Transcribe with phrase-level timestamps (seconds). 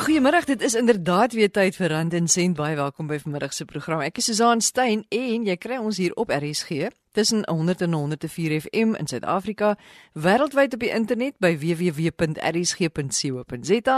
[0.00, 0.44] goeiemôre.
[0.44, 2.56] Dit is inderdaad weer tyd vir Rand en Sent.
[2.56, 4.00] Baie welkom by vanmiddag se program.
[4.00, 8.60] Ek is Susan Stein en jy kry ons hier op RSG tussen 100 en 104
[8.60, 9.76] FM in Suid-Afrika,
[10.14, 12.06] wêreldwyd op die internet by www.rsg.co.za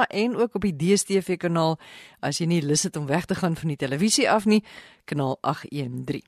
[0.08, 1.78] en ook op die DStv kanaal
[2.20, 4.64] as jy nie lus het om weg te gaan van die televisie af nie,
[5.04, 6.22] kanaal 813.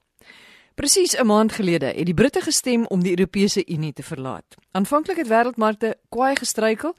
[0.74, 4.44] Presies 'n maand gelede het die Britte gestem om die Europese Unie te verlaat.
[4.70, 6.94] Aanvanklik het wêreldmarkte kwaai gestruikel,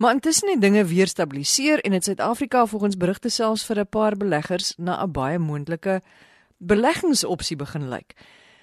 [0.00, 4.16] maar intussen het dinge weer stabiliseer en het Suid-Afrika volgens berigte selfs vir 'n paar
[4.16, 6.00] beleggers na 'n baie moontlike
[6.56, 8.12] beleggingsopsie begin lyk.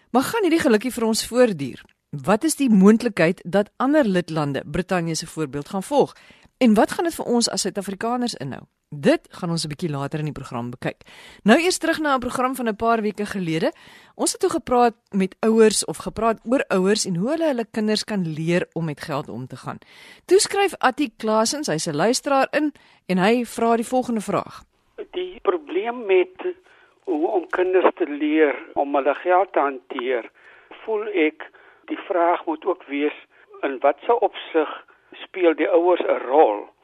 [0.09, 1.83] Maar gaan hierdie gelukkie vir ons voortduur?
[2.09, 6.15] Wat is die moontlikheid dat ander lidlande Brittanje se voorbeeld gaan volg?
[6.57, 8.61] En wat gaan dit vir ons as Suid-Afrikaners inhou?
[8.89, 11.03] Dit gaan ons 'n bietjie later in die program bekyk.
[11.43, 13.73] Nou eers terug na 'n program van 'n paar weke gelede.
[14.15, 18.03] Ons het toe gepraat met ouers of gepraat oor ouers en hoe hulle hulle kinders
[18.03, 19.77] kan leer om met geld om te gaan.
[20.25, 22.73] Toe skryf Attie Klasens, hy's 'n luisteraar in
[23.07, 24.63] en hy vra die volgende vraag.
[25.11, 26.55] Die probleem met
[27.03, 30.31] hoe om kinders te leer om hulle geld te hanteer,
[30.69, 31.51] voel ek
[31.85, 33.15] die vraag moet ook wees
[33.61, 36.76] in watter opsig speel die ouers 'n rol?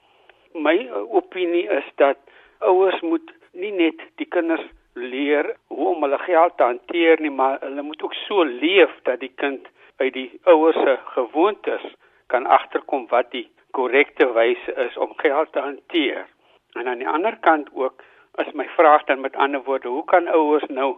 [0.53, 2.17] My opinie is dat
[2.59, 7.57] ouers moet nie net die kinders leer hoe om hulle geld te hanteer nie, maar
[7.61, 11.85] hulle moet ook so leef dat die kind uit die ouers se gewoontes
[12.27, 16.25] kan agterkom wat die korrekte wyse is om geld te hanteer.
[16.73, 18.03] En aan die ander kant ook
[18.41, 20.95] is my vraag dan met ander woorde, hoe kan ouers nou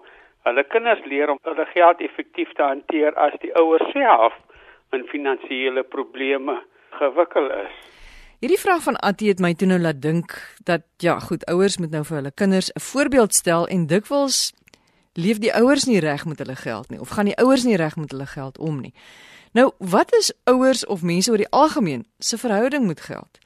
[0.47, 4.37] hulle kinders leer om hulle geld effektief te hanteer as die ouers self
[4.95, 6.61] in finansiële probleme
[6.99, 7.94] gewikkel is?
[8.45, 10.35] Hierdie vraag van Attie het my toe nou laat dink
[10.69, 14.53] dat ja, goed, ouers moet nou vir hulle kinders 'n voorbeeld stel en dikwels
[15.13, 17.95] leef die ouers nie reg met hulle geld nie of gaan die ouers nie reg
[17.95, 18.93] met hulle geld om nie.
[19.51, 23.37] Nou, wat is ouers of mense oor die algemeen se verhouding met geld?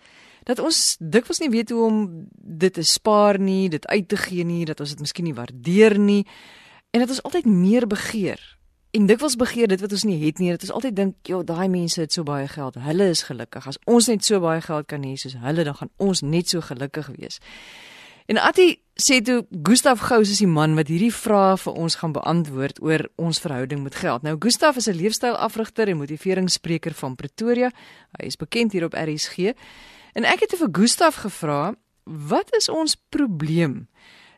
[0.44, 4.44] Dat ons dikwels nie weet hoe om dit te spaar nie, dit uit te gee
[4.44, 6.28] nie, dat ons dit miskien nie waardeer nie
[6.90, 8.59] en dat ons altyd meer begeer
[8.92, 10.50] En dikwels begeer dit wat ons nie het nie.
[10.50, 12.76] Dit is altyd dink, "Ja, daai mense het so baie geld.
[12.76, 13.68] Hulle is gelukkig.
[13.68, 16.62] As ons net so baie geld kan hê soos hulle, dan gaan ons net so
[16.62, 17.40] gelukkig wees."
[18.26, 22.12] En Atti sê toe Gustaf Gous is die man wat hierdie vrae vir ons gaan
[22.12, 24.22] beantwoord oor ons verhouding met geld.
[24.22, 27.72] Nou Gustaf is 'n leefstylafrigter en motiveringsspreker van Pretoria.
[28.18, 29.38] Hy is bekend hier op RSG.
[30.14, 33.88] En ek het vir Gustaf gevra, "Wat is ons probleem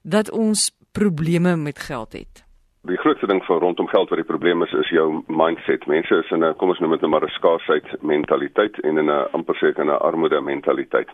[0.04, 2.51] dat ons probleme met geld het?"
[2.90, 5.84] Die grootste ding vir rondom geld wat die probleem is is jou mindset.
[5.86, 9.10] Mense is in 'n kom ons noem dit nou maar 'n skaarsheid mentaliteit en in
[9.10, 11.10] 'n amper seker 'n armoede mentaliteit.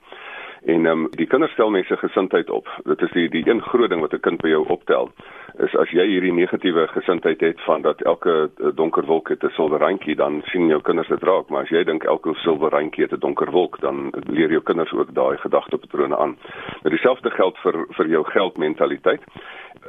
[0.65, 2.67] En ehm um, die kinders stel mense gesindheid op.
[2.83, 5.11] Dit is die die een groot ding wat 'n kind by jou optel.
[5.57, 9.49] Is as jy hierdie negatiewe gesindheid het van dat elke eh, donker wolk het 'n
[9.49, 13.03] silwer randjie, dan sien jou kinders dit raak, maar as jy dink elke silwer randjie
[13.03, 16.37] het 'n donker wolk, dan leer jou kinders ook daai gedagtepatrone aan.
[16.83, 19.21] Nou dieselfde geld vir vir jou geldmentaliteit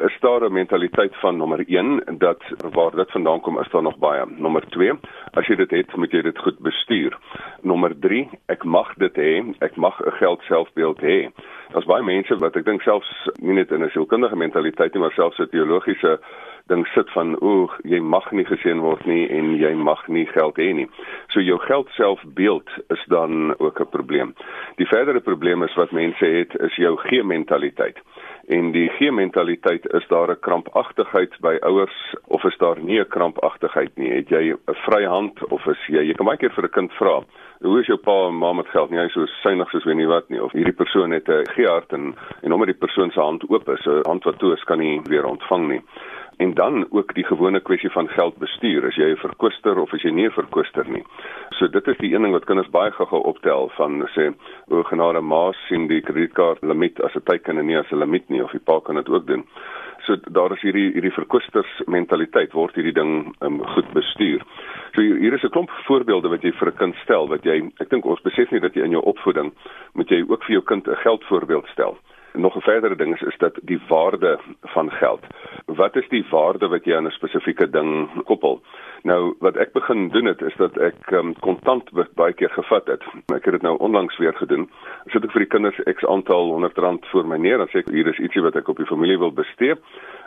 [0.00, 3.98] is daar 'n mentaliteit van nommer 1 dat waar dit vandaan kom is daar nog
[3.98, 4.24] baie.
[4.36, 4.92] Nommer 2,
[5.30, 7.18] as jy dit het, moet jy dit goed bestuur.
[7.62, 11.30] Nommer 3, ek mag dit hê, ek mag 'n geld selfbeeld hê.
[11.72, 15.12] Daar's baie mense wat ek dink selfs nie net in 'n sielkundige mentaliteit nie, maar
[15.12, 16.20] selfs 'n teologiese
[16.68, 20.60] ding sit van o, jy mag nie geseën word nie en jy mag nie geld
[20.60, 20.86] hê nie.
[21.32, 24.34] So jou geld selfbeeld is dan ook 'n probleem.
[24.76, 27.98] Die verdere probleem is wat mense het is jou gee mentaliteit
[28.48, 33.08] en die gee mentaliteit is daar 'n krampagtigheid by ouers of is daar nie 'n
[33.08, 34.12] krampagtigheid nie?
[34.12, 36.92] Het jy 'n vrye hand of is jy jy kan baie keer vir 'n kind
[36.92, 37.22] vra
[37.60, 38.90] hoe is jou pa en ma met geld?
[38.90, 40.42] Nie hy so suinig soos weet nie wat nie.
[40.42, 43.68] Of hierdie persoon het 'n gee hart en en omdat die persoon se hand oop
[43.68, 45.82] is 'n hand wat toe is kan nie weer ontvang nie
[46.38, 50.02] en dan ook die gewone kwessie van geld bestuur as jy 'n verkwister of as
[50.02, 51.04] jy nie 'n verkwister nie.
[51.58, 54.34] So dit is die een ding wat kinders baie gou-gou optel van sê
[54.68, 58.28] o genade ma sien die kredietkaart limiet as 'n teken en nie as 'n limiet
[58.28, 59.44] nie of die pa kan dit ook doen.
[60.06, 64.42] So daar is hierdie hierdie verkwisters mentaliteit word hierdie ding um, goed bestuur.
[64.94, 67.70] So hier, hier is 'n klomp voorbeelde wat jy vir 'n kind stel wat jy
[67.80, 69.52] ek dink ons besef nie dat jy in jou opvoeding
[69.94, 71.98] moet jy ook vir jou kind 'n geldvoorbeeld stel
[72.38, 75.20] nog 'n verdere ding is is dat die waarde van geld.
[75.66, 78.60] Wat is die waarde wat jy aan 'n spesifieke ding koppel?
[79.02, 83.02] Nou wat ek begin doen het is dat ek um, kontant baie keer gevat het.
[83.34, 84.70] Ek het dit nou onlangs weer gedoen.
[85.06, 87.88] As ek vir die kinders X aantal 100 rand voor my neer dan sê ek
[87.88, 89.74] hier is ietsie wat ek op die familie wil bestee.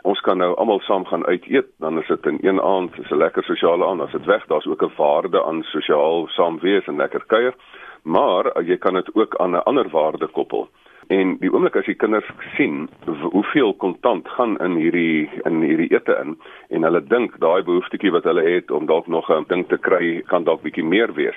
[0.02, 3.10] Ons kan nou almal saam gaan uit eet, dan is dit in een aand, dis
[3.10, 4.00] 'n lekker sosiale aand.
[4.00, 7.54] As dit weg, daar's ook 'n waarde aan sosiaal saam wees en lekker kuier.
[8.02, 10.68] Maar jy kan dit ook aan 'n ander waarde koppel.
[11.12, 16.14] En die oomblik as die kinders sien hoeveel kontant gaan in hierdie in hierdie ete
[16.22, 16.36] in
[16.72, 20.22] en hulle dink daai behoeftetjie wat hulle het om dalk nog 'n ding te kry
[20.30, 21.36] kan dalk bietjie meer wees.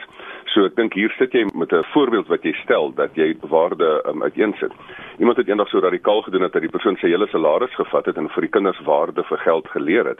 [0.53, 4.01] So ek dink hier sit jy met 'n voorbeeld wat jy stel dat jy waarde
[4.05, 4.71] um, uiteensit.
[5.17, 8.17] Iemand het eendag so radikaal gedoen dat hy die persoon se hele salaris gevat het
[8.17, 10.19] en vir die kinders waarde vir geld geleer het.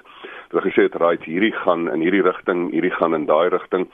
[0.50, 3.88] Hulle gesê het right hierdie gaan in hierdie rigting, hierdie gaan in daai rigting.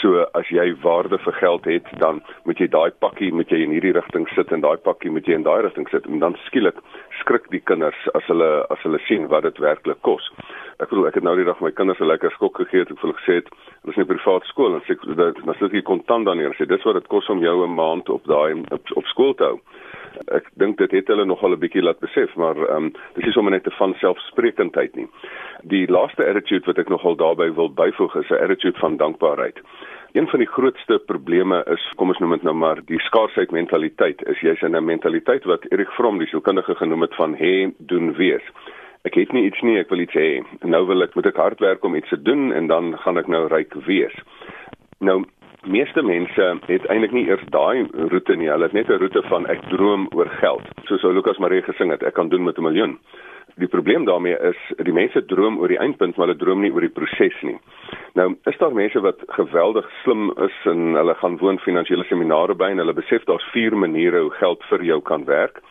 [0.00, 3.70] So as jy waarde vir geld het, dan moet jy daai pakkie moet jy in
[3.70, 6.76] hierdie rigting sit en daai pakkie moet jy in daai rigting sit en dan skielik
[7.20, 10.30] skrik die kinders as hulle as hulle sien wat dit werklik kos.
[10.76, 12.98] Ek bedoel ek het nou die dag my kinders 'n lekker skok gegee het ek
[13.00, 15.82] vir hulle gesê het hulle is in 'n privaat skool en sê dat as jy
[15.82, 18.82] kontant dan hier sê dis wat dit kos om jou 'n maand op daai op,
[18.92, 19.60] op skool te hou.
[20.28, 23.32] Ek dink dit het hulle nogal 'n bietjie laat besef, maar ehm um, dis nie
[23.32, 25.08] sommer net 'n van selfsprekendheid nie.
[25.62, 29.58] Die laaste attitude wat ek nogal daarbey wil byvoeg is 'n attitude van dankbaarheid.
[30.12, 34.22] Een van die grootste probleme is, kom ons noem dit nou maar, die skaarsheid mentaliteit.
[34.22, 38.14] Is jy's in 'n mentaliteit wat Erik Fromm die sielkundige genoem het van hê doen
[38.14, 38.42] wees.
[39.06, 40.42] Ek het nie iets nie, ek wil iets hê.
[40.66, 43.28] Nou wil ek moet ek hard werk om iets te doen en dan gaan ek
[43.30, 44.14] nou ryk wees.
[44.98, 45.22] Nou
[45.66, 48.50] meeste mense het eintlik nie eers daai roete nie.
[48.50, 50.66] Hulle het net 'n roete van ek droom oor geld.
[50.86, 52.98] Soos ou Lukas Marie gesing het, ek kan doen met 'n miljoen.
[53.56, 56.80] Die probleem daarmee is die mense droom oor die eindpunt, maar hulle droom nie oor
[56.80, 57.58] die proses nie.
[58.14, 62.70] Nou, is daar mense wat geweldig slim is en hulle gaan woon finansiële seminare by
[62.70, 65.62] en hulle besef daar's vier maniere hoe geld vir jou kan werk.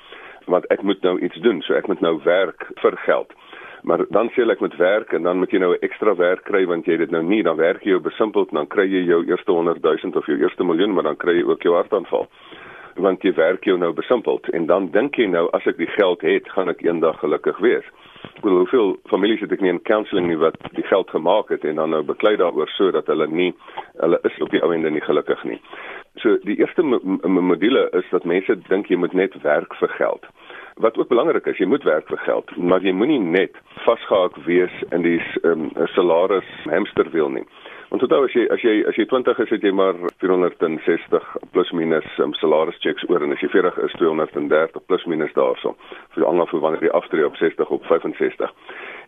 [0.45, 3.33] Want ek moet nou iets doen, so ek moet nou werk vir geld.
[3.85, 6.65] Maar dan sê ek met werk en dan moet jy nou 'n ekstra werk kry
[6.65, 9.51] want jy dit nou nie dan werk jy jou besimpeld dan kry jy jou eerste
[9.51, 12.27] 100 000 of jou eerste miljoen maar dan kry jy ook jou hartaanval
[12.95, 16.21] want jy werk jou nou besimpeld en dan dink jy nou as ek die geld
[16.21, 17.85] het gaan ek eendag gelukkig wees.
[18.41, 21.79] Bedoel hoeveel families het ek nie in counselling nie wat die geld gemaak het en
[21.79, 23.53] dan nou beklei daaroor sodat hulle nie
[24.01, 25.59] hulle is op die ou ende nie gelukkig nie.
[26.23, 30.27] So die eerste module is dat mense dink jy moet net werk vir geld.
[30.83, 33.55] Wat ook belangrik is, jy moet werk vir geld, maar jy moenie net
[33.85, 37.45] vasgehaak wees in die um, salaris hamsterwiel nie.
[37.89, 41.71] Want onthou as jy as jy as jy 20 is, het jy maar 460 plus
[41.71, 45.75] minus um, salaris checks oor en as jy 40 is 230 plus minus daarso.
[46.15, 48.51] Vir almal vir wanneer jy aftree op 60 op 65.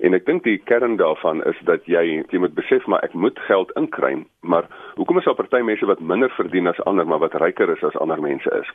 [0.06, 3.39] En ek dink die kern daarvan is dat jy jy moet besef maar ek moet
[3.50, 7.35] geld inkry, maar hoekom is daar party mense wat minder verdien as ander maar wat
[7.41, 8.69] ryker is as ander mense is?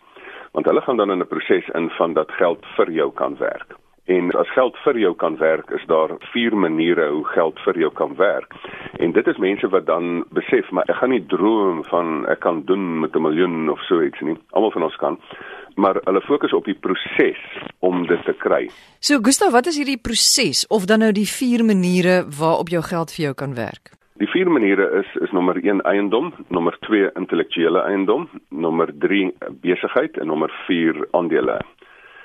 [0.52, 3.81] want hulle gaan dan in 'n proses in van dat geld vir jou kan werk.
[4.04, 7.90] En as geld vir jou kan werk, is daar vier maniere hoe geld vir jou
[7.94, 8.54] kan werk.
[8.98, 12.64] En dit is mense wat dan besef, maar ek gaan nie droom van ek kan
[12.66, 14.36] doen met 'n miljoen of so iets nie.
[14.50, 15.18] Almal van ons kan.
[15.74, 17.38] Maar hulle fokus op die proses
[17.78, 18.70] om dit te kry.
[18.98, 23.12] So Gustav, wat is hierdie proses of dan nou die vier maniere waarop jou geld
[23.12, 23.90] vir jou kan werk?
[24.16, 30.18] Die vier maniere is is nommer 1 eiendom, nommer 2 intellektuele eiendom, nommer 3 besigheid
[30.18, 31.60] en nommer 4 aandele.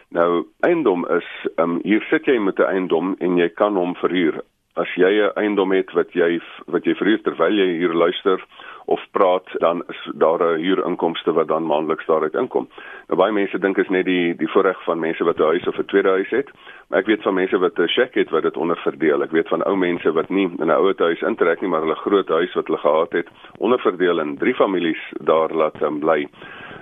[0.10, 1.28] Nou eiendom is
[1.60, 4.40] um, hier sit jy met 'n eiendom en jy kan hom verhuur.
[4.76, 8.40] As jy 'n eiendom het wat jy wat jy verhuur terwyl jy hier luister
[8.86, 12.70] of praat, dan is daar 'n huurinkomste wat dan maandeliks daaruit inkom.
[13.08, 15.78] Nou baie mense dink is net die die voorreg van mense wat 'n huis of
[15.78, 16.50] 'n tweede huis het,
[16.90, 19.24] maar ek weet van mense wat 'n shack het wat dit onderverdeel.
[19.24, 21.96] Ek weet van ou mense wat nie in 'n ouer huis intrek nie, maar hulle
[21.96, 23.28] groot huis wat hulle gehad het,
[23.58, 26.30] onderverdeel in drie families daar laat um, bly.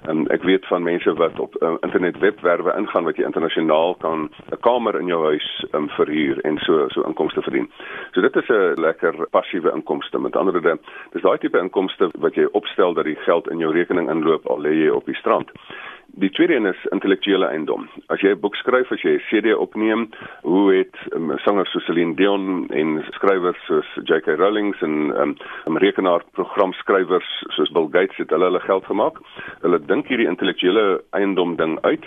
[0.06, 4.30] En ek weet van mense wat op uh, internet webwerwe ingaan wat jy internasionaal kan
[4.52, 7.72] 'n kamer in jou huis um, verhuur en so so inkomste verdien.
[8.12, 10.20] So dit is 'n lekker passiewe inkomste.
[10.20, 10.78] Met ander woorde,
[11.12, 14.62] dis daai tipe inkomste wat jy opstel dat die geld in jou rekening inloop al
[14.62, 15.52] lê jy op die strand.
[16.08, 17.90] Die tweede een is intellektuele eiendom.
[18.08, 20.10] As jy 'n boek skryf, as jy 'n CD opneem,
[20.42, 24.28] hoe het um, sangers soos Celine Dion en skrywers soos J.K.
[24.38, 25.36] Rowling en um,
[25.68, 29.18] um, rekenaarprogramskrywers soos Bill Gates het hulle hulle geld gemaak.
[29.62, 32.06] Hulle dink hierdie intellektuele eiendom ding uit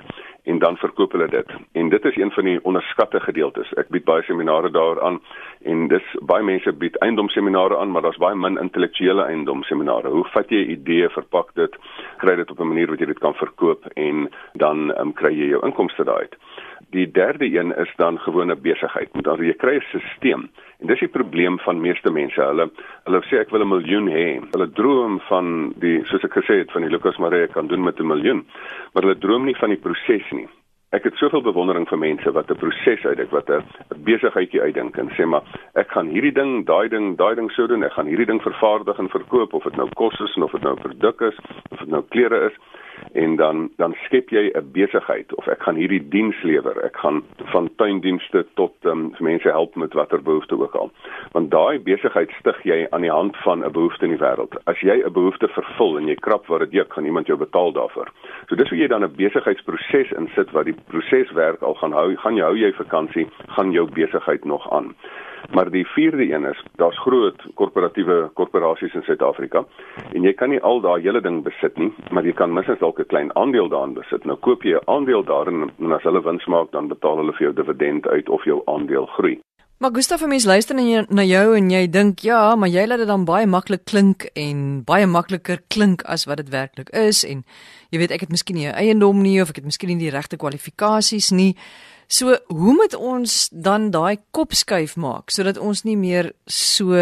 [0.49, 1.51] en dan verkoop hulle dit.
[1.73, 3.73] En dit is een van die onderskatte gedeeltes.
[3.81, 5.21] Ek bied baie seminare daaraan
[5.69, 10.09] en dis baie mense bied eiendomseminare aan, maar daar's baie min intellektuele eiendomseminare.
[10.09, 11.77] Hoe vat jy 'n idee, verpak dit,
[12.17, 15.49] kry dit op 'n manier wat jy dit kan verkoop en dan um, kry jy
[15.49, 16.37] jou inkomste daaruit.
[16.91, 19.15] Die derde een is dan gewone besigheid.
[19.15, 20.49] Moet dan jy kry 'n stelsel.
[20.79, 22.39] En dis die probleem van meeste mense.
[22.39, 22.69] Hulle
[23.09, 24.27] hulle sê ek wil 'n miljoen hê.
[24.53, 27.99] Hulle droom van die soos ek gesê het van die Lucas Marie kan doen met
[27.99, 28.47] 'n miljoen,
[28.93, 30.49] maar hulle droom nie van die proses nie.
[30.91, 33.65] Ek het soveel bewondering vir mense wat 'n proses uitdink, wat 'n
[34.05, 35.43] besigheidjie uitdink en sê maar
[35.75, 38.99] ek gaan hierdie ding, daai ding, daai ding sou doen, ek gaan hierdie ding vervaardig
[38.99, 41.39] en verkoop of dit nou kos is of dit nou produk is
[41.71, 42.57] of dit nou klere is
[43.13, 46.85] en dan dan skep jy 'n besigheid of ek gaan hierdie diens lewer.
[46.85, 50.91] Ek gaan van tuindienste tot um, mense help met watter behoefte ook al.
[51.33, 54.55] Want daai besigheid stig jy aan die hand van 'n behoefte in die wêreld.
[54.65, 57.73] As jy 'n behoefte vervul en jy krap wat dit juk, gaan iemand jou betaal
[57.73, 58.09] daarvoor.
[58.49, 62.17] So dis hoe jy dan 'n besigheidsproses insit wat die proses werk al gaan hou,
[62.17, 64.95] gaan jy hou jy vakansie, gaan jou besigheid nog aan.
[65.55, 69.65] Maar die vierde een is daar's groot korporatiewe korporasies in Suid-Afrika
[70.13, 73.01] en jy kan nie al daai hele ding besit nie, maar jy kan minstens dalk
[73.01, 74.25] 'n klein aandeel daarin besit.
[74.25, 77.47] Nou koop jy 'n aandeel daarin en as hulle wins maak, dan betaal hulle vir
[77.47, 79.41] jou dividend uit of jou aandeel groei.
[79.79, 82.99] Maar Gustaf, mens luister na jou, na jou en jy dink ja, maar jy laat
[82.99, 87.45] dit dan baie maklik klink en baie makliker klink as wat dit werklik is en
[87.95, 90.11] jy weet ek het miskien nie 'n eiendom nie of ek het miskien nie die
[90.11, 91.55] regte kwalifikasies nie.
[92.09, 96.97] So, hoe moet ons dan daai kop skuif maak sodat ons nie meer so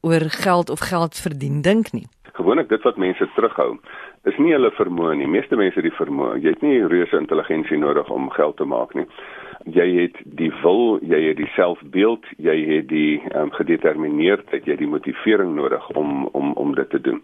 [0.00, 2.06] oor geld of geld verdien dink nie?
[2.32, 3.76] Gewoonlik dit wat mense terughou
[4.24, 5.28] is nie hulle vermoë nie.
[5.28, 6.38] Meeste mense het die vermoë.
[6.40, 9.04] Jy het nie reuse intelligensie nodig om geld te maak nie
[9.70, 14.82] jy het die wil, jy het die selfbeeld, jy het die um, gedetermineerdheid, jy het
[14.82, 17.22] die motivering nodig om om om dit te doen.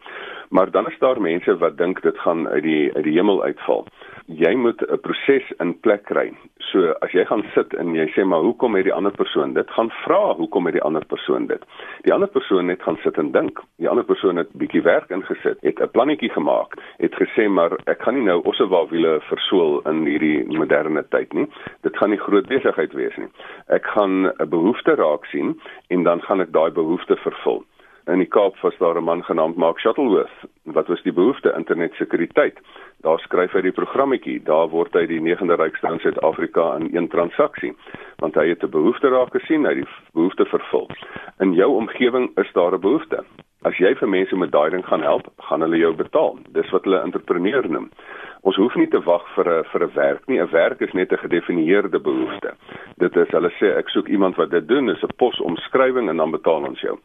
[0.50, 3.87] Maar dan is daar mense wat dink dit gaan uit die uit die hemel uitval.
[4.29, 6.33] Jy moet 'n proses in plek kry.
[6.59, 9.71] So as jy gaan sit en jy sê maar hoekom het die ander persoon dit?
[9.71, 11.65] Gaan vra hoekom het die ander persoon dit?
[12.05, 13.61] Die ander persoon net gaan sit en dink.
[13.79, 18.03] Die ander persoon het bietjie werk ingesit, het 'n plannetjie gemaak, het gesê maar ek
[18.03, 21.47] gaan nie nou ossewa wiele versoel in hierdie moderne tyd nie.
[21.81, 23.29] Dit gaan nie groot besigheid wees nie.
[23.69, 27.65] Ek gaan 'n behoefte raak sien en dan gaan ek daai behoefte vervul.
[28.09, 30.38] In die Kaap was daar 'n man genaamd Mark Shuttleworth.
[30.62, 31.53] Wat was die behoefte?
[31.57, 32.59] Internetsekuriteit.
[33.00, 34.43] Daar skryf hy die programmetjie.
[34.43, 37.77] Daar word hy die 9de rykste in Suid-Afrika in een transaksie,
[38.17, 40.88] want hy het 'n behoefte raak gesien, hy het die behoefte vervul.
[41.38, 43.25] In jou omgewing is daar 'n behoefte.
[43.62, 46.38] As jy vir mense met daai ding gaan help, gaan hulle jou betaal.
[46.53, 47.91] Dis wat hulle entrepreneur noem.
[48.41, 50.41] Ons hoef nie te wag vir 'n vir 'n werk nie.
[50.41, 52.55] 'n Werk is net 'n gedefinieerde behoefte.
[52.97, 56.31] Dit is hulle sê ek soek iemand wat dit doen, is 'n posomskrywing en dan
[56.31, 56.99] betaal ons jou.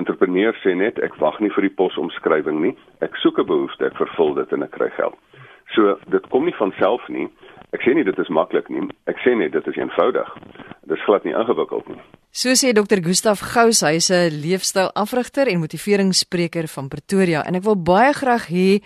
[0.00, 2.74] Entrepreneur sê net ek wag nie vir die posomskrywing nie.
[3.04, 5.16] Ek soek 'n behoefte, ek vervul dit en ek kry geld.
[5.74, 7.28] So dit kom nie van self nie.
[7.72, 8.82] Ek sê nie dit is maklik nie.
[9.06, 10.28] Ek sê net dit is eenvoudig.
[10.88, 12.00] Dit is glad nie ingewikkeld nie.
[12.32, 13.02] So sê Dr.
[13.02, 18.48] Gustaf Gous, hy is 'n leefstylafrigter en motiveringsspreker van Pretoria en ek wil baie graag
[18.48, 18.82] hê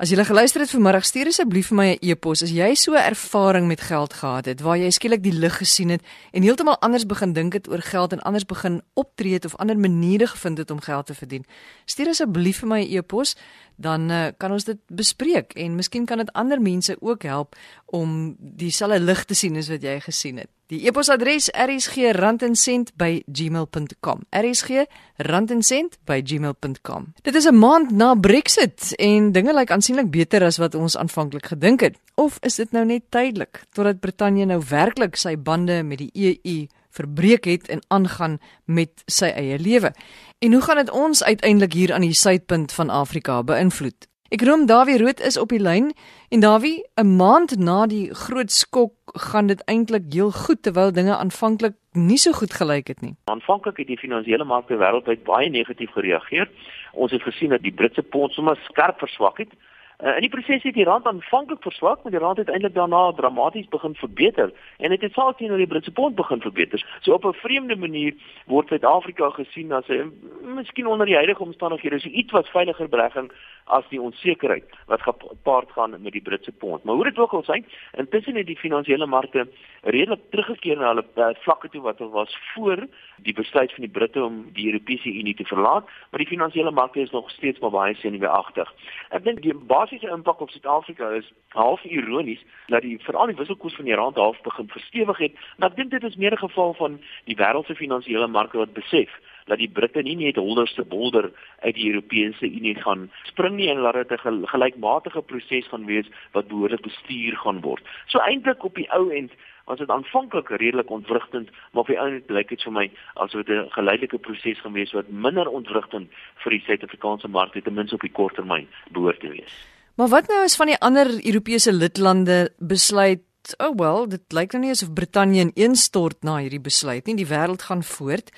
[0.00, 3.66] As jy geluister het vanmiddag, stuur asseblief vir my 'n e-pos as jy so ervaring
[3.66, 6.00] met geld gehad het waar jy skielik die lig gesien het
[6.32, 9.78] en heeltemal anders begin dink het oor geld en anders begin optree het of ander
[9.78, 11.44] maniere gevind het om geld te verdien.
[11.84, 13.36] Stuur asseblief vir my 'n e-pos,
[13.76, 18.36] dan uh, kan ons dit bespreek en miskien kan dit ander mense ook help om
[18.38, 20.48] dieselfde lig te sien as wat jy gesien het.
[20.72, 24.18] Die e-posadres rsg@gmail.com.
[24.30, 27.12] rsg@gmail.com.
[27.22, 31.46] Dit is 'n maand na Brexit en dinge lyk aansienlik beter as wat ons aanvanklik
[31.46, 31.96] gedink het.
[32.14, 36.66] Of is dit nou net tydelik totdat Brittanje nou werklik sy bande met die EU
[36.92, 39.92] verbreek het en aangaan met sy eie lewe?
[40.38, 44.08] En hoe gaan dit ons uiteindelik hier aan die suidpunt van Afrika beïnvloed?
[44.32, 45.90] Ek roem Dawie Rood is op die lyn
[46.32, 48.94] en Dawie, 'n maand na die groot skok
[49.28, 53.14] gaan dit eintlik heel goed terwyl dinge aanvanklik nie so goed gelyk het nie.
[53.24, 56.48] Aanvanklik het die finansiële markte wêreldwyd baie negatief gereageer.
[56.92, 59.52] Ons het gesien dat die Britse pond sommer skerp verswak het.
[60.02, 63.12] Uh, in die proses het die rand aanvanklik verswak, maar die rand het eintlik daarna
[63.12, 66.98] dramaties begin verbeter en dit het selfs teenoor die Britse pond begin verbeter.
[67.00, 68.14] So op 'n vreemde manier
[68.46, 70.10] word Suid-Afrika gesien as 'n
[70.54, 73.32] miskien onder die huidige omstandighede so iets wat veiliger belegging
[73.64, 76.84] as die onsekerheid wat gepaard gaan met die Britse pond.
[76.84, 77.62] Maar hoe dit ook al sy,
[77.96, 79.46] intussen het die finansiële markte
[79.82, 82.86] redelik teruggekeer na hulle uh, vlakke toe wat hulle was voor
[83.22, 87.00] die besluit van die Britte om die Europese Unie te verlaat, maar die finansiële markte
[87.00, 88.74] is nog steeds maar baie senuweeagtig.
[89.10, 93.76] Ek dink die basiese impak op Suid-Afrika is half ironies dat die veral die wisselkoers
[93.78, 96.74] van die rand half begin verstewig het, maar ek dink dit is meer 'n geval
[96.74, 99.10] van die wêreldse finansiële markte wat besef
[99.46, 101.30] dat die Britte nie net holderste bolder
[101.60, 106.06] uit die Europese Unie gaan spring nie en laat dit 'n gelykmatige proses gaan wees
[106.32, 107.82] wat behoorlik bestuur gaan word.
[108.06, 109.32] So eintlik op die ou end
[109.64, 113.44] was dit aanvanklik redelik ontwrigtend, maar op die ou end lyk dit vir my asof
[113.46, 116.10] dit 'n geleidelike proses gaan wees wat minder ontwrigtend
[116.42, 119.52] vir die Suid-Afrikaanse mark ten minste op die kort termyn behoort te wees.
[119.96, 123.20] Maar wat nou as van die ander Europese lidlande besluit
[123.58, 127.16] Oh well, dit lyk nou nie asof Brittanje ineenstort na hierdie besluit nie.
[127.18, 128.30] Die wêreld gaan voort.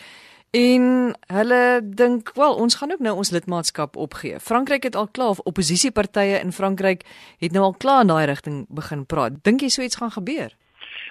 [0.54, 4.40] En hulle dink, wel, ons gaan ook nou ons lidmaatskap opgee.
[4.40, 7.02] Frankryk het al klaar of oppositiepartye in Frankryk
[7.38, 9.40] het nou al klaar in daai rigting begin praat.
[9.42, 10.54] Dink jy so iets gaan gebeur?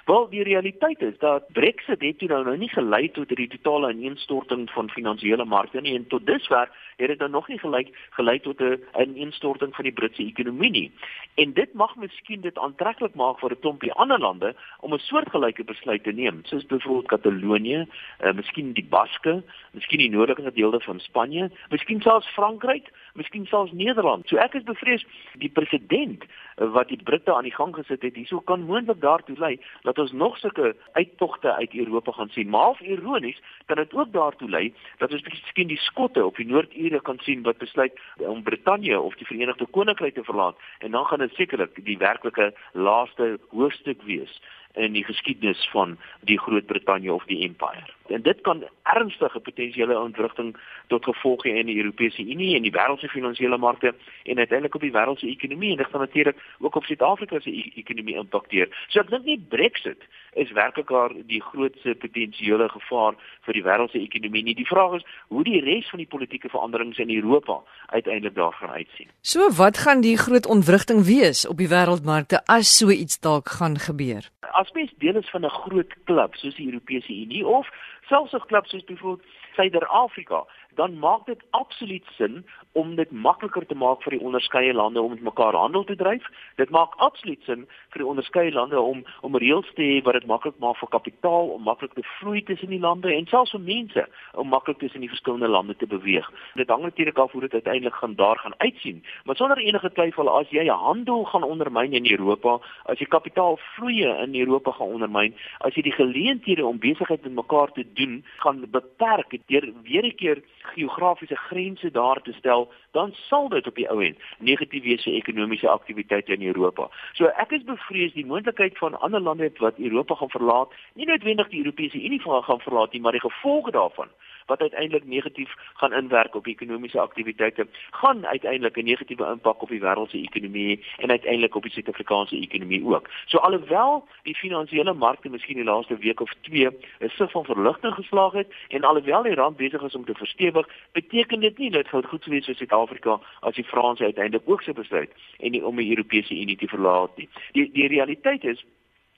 [0.04, 4.70] Wel, die realiteit is dat Brexit het nou nou nie gelei tot die totale ineenstorting
[4.70, 8.60] van finansiële markte nie en tot dusver het dit dan nog nie gelyk gelei tot
[8.60, 10.92] 'n ineenstorting van die Britse ekonomie nie.
[11.34, 15.64] En dit mag miskien dit aantreklik maak vir 'n klompie ander lande om 'n soortgelyke
[15.64, 17.86] besluit te neem, soos byvoorbeeld Katalonië,
[18.24, 19.42] uh, miskien die Baske,
[19.72, 24.28] miskien die noordelike dele van Spanje, miskien selfs Frankryk, miskien selfs Nederland.
[24.28, 25.06] So ek is bevrees
[25.38, 26.24] die president
[26.56, 30.12] wat die Britte aan die gang gesit het, hierso kan moontlik daartoe lei dat ons
[30.12, 32.48] nog sulke uittogte uit Europa gaan sien.
[32.48, 36.46] Maar half ironies kan dit ook daartoe lei dat ons miskien die Skotte op die
[36.46, 41.04] Noordure kan sien wat besluit om Brittanje of die Verenigde Koninkryk te verlaat en dan
[41.04, 44.40] gaan dit sekerlik die werklike laaste hoofstuk wees
[44.74, 47.86] in die geskiedenis van die Groot-Brittanje of die Empire.
[48.08, 50.56] En dit kan ernstige potensiële ontwrigting
[50.86, 54.84] tot gevolg hê in die Europese Unie en die wêreldse finansiële markte en uiteindelik op
[54.84, 58.68] die wêreldse ekonomie en dit gaan natuurlik ook op Suid-Afrika se e ekonomie impakteer.
[58.88, 64.00] So ek dink nie Brexit is werklik daar die grootste potensiële gevaar vir die wêreldse
[64.00, 64.56] ekonomie nie.
[64.58, 68.70] Die vraag is hoe die res van die politieke veranderings in Europa uiteindelik daar gaan
[68.70, 69.08] uitsien.
[69.20, 73.78] So wat gaan die groot ontwrigting wees op die wêreldmarkte as so iets dalk gaan
[73.78, 74.28] gebeur?
[74.52, 77.68] As mens deel is van 'n groot klub soos die Europese Unie of
[78.08, 80.44] selfs 'n klub soos byvoorbeeld Suider-Afrika,
[80.74, 85.10] dan maak dit absoluut sin om dit makliker te maak vir die onderskeie lande om
[85.10, 86.26] met mekaar handel te dryf.
[86.56, 90.26] Dit maak absoluut sin vir die onderskeie lande om om reëls te hê wat dit
[90.26, 94.06] maklik maak vir kapitaal om maklik te vloei tussen die lande en selfs vir mense
[94.32, 96.26] om maklik tussen die verskillende lande te beweeg.
[96.54, 99.02] Dit hang natuurlik af hoe dit uiteindelik gaan daar gaan uitsien.
[99.24, 102.58] Maar sonder enige twyfel as jy handel gaan ondermyn in Europa,
[102.90, 107.72] as jy kapitaalvloeie in Europa gaan ondermyn, as jy die geleenthede om besigheid met mekaar
[107.72, 113.48] te doen gaan beperk deur weer 'n keer geografiese grense daar te stel, dan sal
[113.48, 116.88] dit op die ou end negatief wees vir ekonomiese aktiwiteite in Europa.
[117.12, 121.48] So ek is bevrees die moontlikheid van ander lande wat Europa gaan verlaat, nie noodwendig
[121.48, 124.08] die Europese Unie gaan verlaat nie, maar die gevolge daarvan
[124.46, 129.80] wat uiteindelik negatief gaan inwerk op ekonomiese aktiwiteite, gaan uiteindelik 'n negatiewe impak op die
[129.80, 133.08] wêreldse ekonomie en uiteindelik op die Suid-Afrikaanse ekonomie ook.
[133.26, 136.66] So alhoewel die finansiële markte miskien die laaste week of 2
[137.00, 140.68] 'n sig van verligting geslaag het en alhoewel die rand besig is om te verstewig,
[140.92, 144.62] beteken dit nie dat dit goed sou wees vir Suid-Afrika as die Franse uiteindelik ook
[144.62, 147.28] sou besluit en nie om die Europese Unie te verlaat nie.
[147.52, 148.64] Die die realiteit is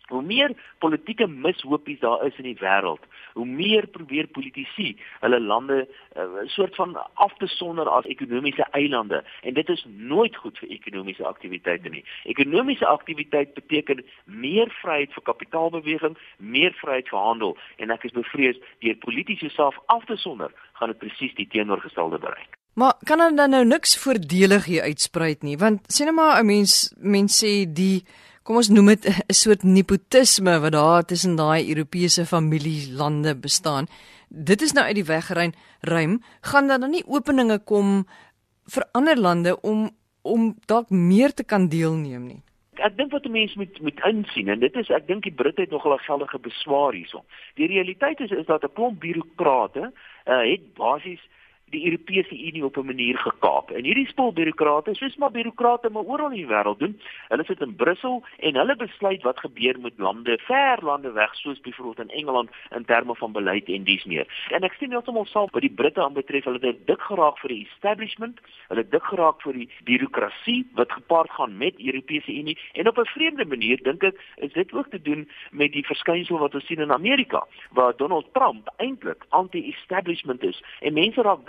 [0.09, 3.03] Hoe meer politieke mishopies daar is in die wêreld,
[3.35, 8.05] hoe meer probeer politici hulle lande 'n uh, eh, soort van af te sonder as
[8.05, 12.05] ekonomiese eilande en dit is nooit goed vir ekonomiese aktiwiteite nie.
[12.25, 18.57] Ekonomiese aktiwiteit beteken meer vryheid vir kapitaalbeweging, meer vryheid vir handel en ek is bevrees
[18.79, 22.57] deur politici self af te sonder, gaan dit presies die teenoorgestelde bereik.
[22.77, 26.93] Maar kan dan nou niks voordelig hier uitspruit nie, want sê net maar 'n mens
[27.01, 28.05] mens sê die
[28.47, 33.87] kom ons noem dit 'n soort nepotisme wat daar tussen daai Europese familielande bestaan.
[34.29, 35.53] Dit is nou uit die weg geruim.
[35.81, 38.07] Ruim gaan dan nie openinge kom
[38.75, 39.91] vir ander lande om
[40.23, 42.43] om dalk meer te kan deelneem nie.
[42.83, 45.71] Ek dink wat mense moet moet insien en dit is ek dink die Britte het
[45.71, 47.23] nogal 'n geldige beswaar hierson.
[47.55, 49.93] Die realiteit is is dat 'n klomp bureaukrate
[50.27, 51.23] uh, het basies
[51.71, 53.71] die Europese Unie op 'n manier gekaap.
[53.71, 57.61] En hierdie spul bureaukrate, soos maar bureaukrate maar oral in die wêreld doen, hulle sit
[57.61, 62.17] in Brussel en hulle besluit wat gebeur met lande, ver lande weg soos byvoorbeeld in
[62.17, 64.47] Engeland in terme van beleid en dies meer.
[64.51, 67.69] En ek sien heeltemal saam wat die Britte aanbetref, hulle het dik geraak vir die
[67.73, 72.89] establishment, hulle het dik geraak vir die bureaukrasie wat gepaard gaan met Europese Unie en
[72.89, 76.55] op 'n vreemde manier dink ek is dit ook te doen met die verskynsel wat
[76.55, 81.47] ons sien in Amerika waar Donald Trump eintlik anti-establishment is en mense raak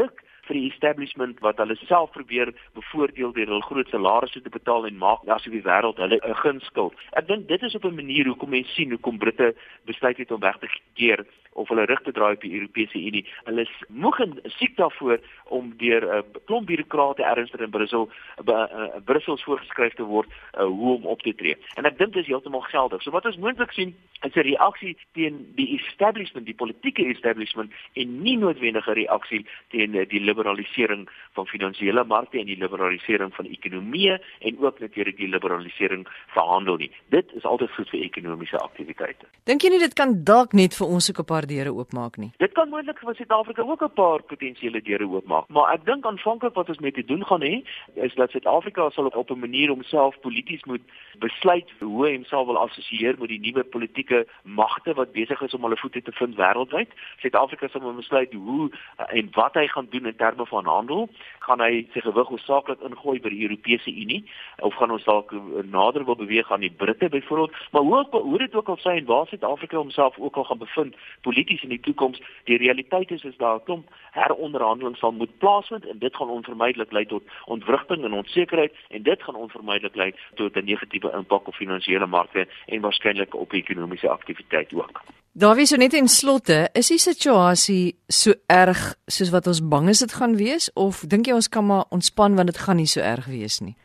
[0.47, 4.97] vir die establishment wat hulle self probeer bevoordeel deur hul groot salarisse te betaal en
[4.97, 6.93] maak asof die wêreld hulle 'n gunskuld.
[7.13, 9.55] Ek dink dit is op 'n manier hoekom mense sien hoekom Britte
[9.85, 11.25] besluit het om weg te keer
[11.57, 13.25] of hulle rug te draai op die Europese Unie.
[13.43, 15.19] Hulle is moeg en siek daarvoor
[15.57, 20.29] om deur 'n uh, klomp bureaukrate ernstig in Brussel uh, uh, Brussels voorgeskryf te word
[20.29, 21.57] uh, hoe om op te tree.
[21.75, 23.01] En ek dink dit is heeltemal geldig.
[23.01, 28.21] So wat ons moontlik sien is 'n reaksie teen die establishment, die politieke establishment en
[28.21, 34.17] nie noodwendige reaksie teen uh, die liberalisering van finansiële markte en die liberalisering van ekonomieë
[34.49, 36.91] en ook natuurlik die liberalisering van handel nie.
[37.09, 39.25] Dit is altyd goed vir ekonomiese aktiwiteite.
[39.49, 42.31] Dink jy nie dit kan dalk net vir ons ook 'n paar deure oopmaak nie?
[42.37, 46.53] Dit kan moontlik vir Suid-Afrika ook 'n paar potensiële deure oopmaak, maar ek dink aanvanklik
[46.53, 47.63] wat ons met te doen gaan hê,
[47.95, 50.81] is dat Suid-Afrika sal op 'n manier homself polities moet
[51.19, 55.61] besluit hoe hy homself wil assosieer met die nuwe politieke magte wat besig is om
[55.61, 56.89] hulle voete te vind wêreldwyd.
[57.21, 58.71] Suid-Afrika sal moet besluit hoe
[59.07, 61.09] en wat hy gaan doen in terme van handel,
[61.39, 64.23] gaan hy sy gewig hoofsaaklik ingooi by die Europese Unie
[64.67, 65.31] of gaan ons dalk
[65.71, 69.05] nader wil beweeg aan die Britte byvoorbeeld, maar hoe hoe dit ook al sê en
[69.05, 73.37] waar Suid-Afrika homself ook al gaan bevind polities in die toekoms, die realiteit is is
[73.37, 78.13] daar 'n klomp heronderhandeling sal moet plaasvind en dit gaan onvermydelik lei tot ontwrigting en
[78.13, 83.35] onsekerheid en dit gaan onvermydelik lei tot 'n negatiewe impak op finansiële markte en waarskynlik
[83.35, 85.01] op ekonomiese aktiwiteit ook.
[85.37, 89.91] Daar wie so net in slotte, is die situasie so erg soos wat ons bang
[89.91, 92.89] is dit gaan wees of dink jy ons kan maar ontspan want dit gaan nie
[92.89, 93.75] so erg wees nie?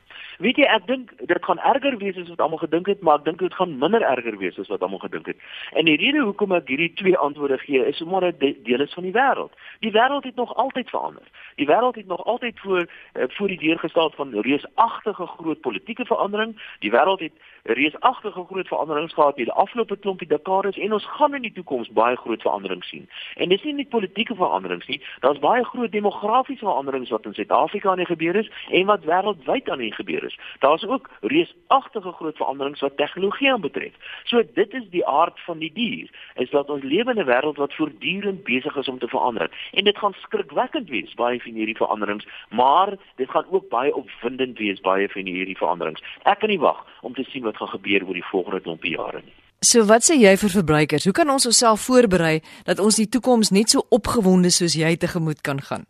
[0.40, 3.26] Weet jy, ek dink dit gaan erger wees as wat almal gedink het, maar ek
[3.28, 5.44] dink dit gaan minder erger wees as wat almal gedink het.
[5.76, 9.04] En die rede hoekom ek hierdie twee antwoorde gee, is omdat dit deel is van
[9.06, 9.52] die wêreld.
[9.84, 11.28] Die wêreld het nog altyd verander.
[11.60, 16.08] Die wêreld het nog altyd voor uh, voor die deur gestaan van reusagtige groot politieke
[16.08, 16.56] verandering.
[16.80, 21.34] Die wêreld het reusagtige groot veranderings gehad in die afgelope klompie dekades en ons gaan
[21.34, 23.08] in die toekoms baie groot veranderings sien.
[23.36, 27.90] En dis nie net politieke veranderings nie, daar's baie groot demografiese veranderings wat in Suid-Afrika
[27.90, 30.38] aan die gebeur is en wat wêreldwyd aan die gebeur is.
[30.58, 33.94] Daar's ook reusagtige groot veranderings wat tegnologie aanbetref.
[34.24, 37.56] So dit is die aard van die dier, is dat ons lewe in 'n wêreld
[37.62, 39.50] wat voortdurend besig is om te verander.
[39.72, 44.58] En dit gaan skrikwekkend wees baie van hierdie veranderings, maar dit gaan ook baie opwindend
[44.58, 46.02] wees baie van hierdie veranderings.
[46.22, 49.20] Ek kan nie wag om te sien wat gaan gebeur oor die volgende klompie jare
[49.20, 49.34] nie.
[49.62, 51.04] So wat sê jy vir verbruikers?
[51.04, 55.42] Hoe kan ons onsself voorberei dat ons die toekoms net so opgewonde soos jy tegemoet
[55.46, 55.84] kan gaan?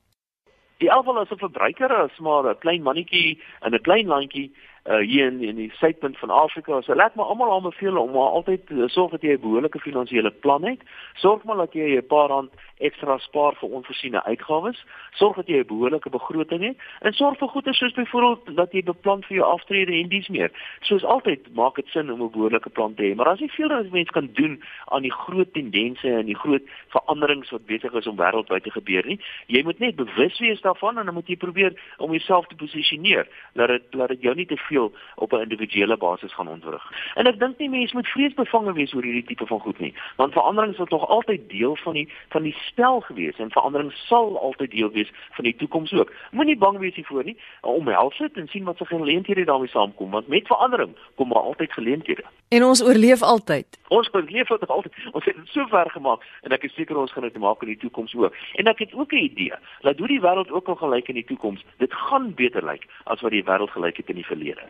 [0.83, 4.53] Die alval as 'n verbruiker is maar 'n klein mannetjie in 'n klein landjie
[4.85, 6.81] uh, hier in in die suidpunt van Afrika.
[6.81, 10.31] So laat maar almal aanbeveel om maar altyd uh, sorg dat jy 'n behoorlike finansiële
[10.31, 10.81] plan het.
[11.15, 14.85] Sorg maar dat jy 'n paar rand ekstra spaar vir onvoorsiene uitgawes.
[15.11, 18.83] Sorg dat jy 'n behoorlike begroting het en sorg vir goeie soos byvoorbeeld dat jy
[18.83, 20.51] beplan vir jou aftrede en dies meer.
[20.81, 23.69] Soos altyd maak dit sin om 'n behoorlike plan te hê, maar as jy veel
[23.69, 28.07] wat mense kan doen aan die groot tendense en die groot veranderings wat besig is
[28.07, 31.37] om wêreldwyd te gebeur nie, jy moet net bewus wees daarvan en dan moet jy
[31.37, 35.45] probeer om jouself te posisioneer dat dit dat dit jou nie te veel op 'n
[35.47, 36.85] individuele basis gaan ontwrig.
[37.15, 40.33] En ek dink nie mense moet vreesbevange wees oor hierdie tipe van goed nie, want
[40.33, 44.71] veranderings is nog altyd deel van die van die spel gewees en verandering sal altyd
[44.71, 46.13] deel wees van die toekoms ook.
[46.31, 47.37] Moenie bang wees hiervoor nie.
[47.61, 51.73] Omhels dit en sien wat se geleenthede daarmee saamkom want met verandering kom maar altyd
[51.73, 52.25] geleenthede.
[52.49, 53.67] En ons oorleef altyd.
[53.89, 54.95] Ons oorleef altyd.
[55.13, 57.73] Ons het dit so ver gemaak en ek is seker ons gaan dit maak in
[57.73, 58.37] die toekoms ook.
[58.61, 61.25] En ek het ook 'n idee dat hoe die wêreld ook al gelyk in die
[61.25, 64.62] toekoms, dit gaan beter lyk as wat die wêreld gelyk het in die verlede.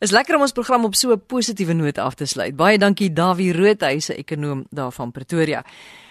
[0.00, 2.56] Is lekker om ons program op so 'n positiewe noot af te sluit.
[2.56, 5.64] Baie dankie Dawie Roodhuise, ekonom daar van Pretoria.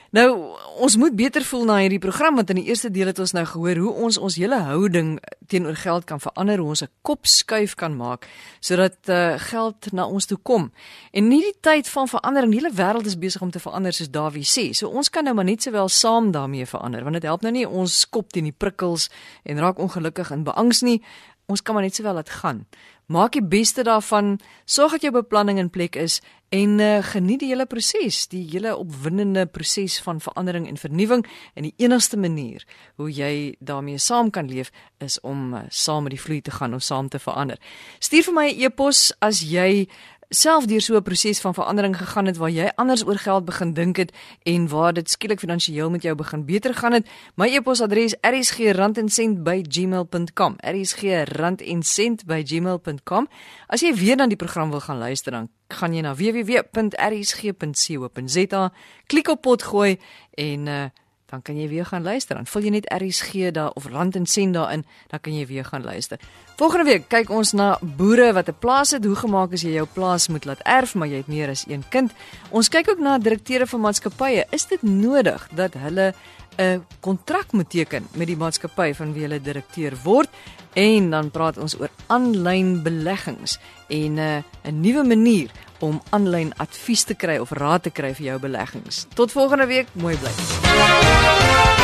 [0.09, 3.35] Nou, ons moet beter voel na hierdie program want in die eerste deel het ons
[3.37, 5.11] nou gehoor hoe ons ons hele houding
[5.47, 8.25] teenoor geld kan verander, hoe ons 'n kop skuif kan maak
[8.59, 10.71] sodat uh, geld na ons toe kom.
[11.11, 14.09] En nie die tyd van verandering, die hele wêreld is besig om te verander soos
[14.09, 14.73] Dawie sê.
[14.73, 17.67] So ons kan nou maar net sowel saam daarmee verander want dit help nou nie
[17.67, 19.09] ons kop teen die prikkels
[19.43, 21.03] en raak ongelukkig en beangs nie.
[21.45, 22.65] Ons kan maar net sowel laat gaan.
[23.09, 24.35] Maak die beste daarvan.
[24.69, 26.19] Sorg dat jou beplanning in plek is
[26.53, 31.25] en uh, geniet die hele proses, die hele opwindende proses van verandering en vernuwing.
[31.57, 32.65] En die enigste manier
[33.01, 34.69] hoe jy daarmee saam kan leef
[35.01, 37.57] is om uh, saam met die vloei te gaan om saam te verander.
[37.97, 39.89] Stuur vir my 'n e-pos as jy
[40.29, 43.73] self deur so 'n proses van verandering gegaan het waar jy anders oor geld begin
[43.73, 44.13] dink het
[44.43, 47.09] en waar dit skielik finansiëel met jou begin beter gaan het.
[47.35, 50.55] My e-posadres rsg@gmail.com.
[50.59, 53.27] rsg@gmail.com.
[53.67, 58.71] As jy weer dan die program wil gaan luister dan gaan jy na www.rsg.co.za,
[59.05, 59.99] klik op potgooi
[60.33, 60.83] en uh,
[61.29, 62.35] dan kan jy weer gaan luister.
[62.35, 65.65] Dan vul jy net RSG daar of rand en sent daarin, dan kan jy weer
[65.65, 66.19] gaan luister.
[66.57, 69.87] Volgende week kyk ons na boere wat 'n plaas het, hoe gemaak as jy jou
[69.93, 72.11] plaas moet laat erf, maar jy het meer as een kind.
[72.49, 74.45] Ons kyk ook na direkteure van maatskappye.
[74.51, 76.13] Is dit nodig dat hulle
[76.59, 80.29] 'n kontrak moet teken met die maatskappy van wie hulle direkteur word?
[80.73, 86.53] En dan praat ons oor aanlyn beleggings en 'n uh, 'n nuwe manier om aanlyn
[86.57, 89.05] advies te kry of raad te kry vir jou beleggings.
[89.15, 91.78] Tot volgende week, mooi bly.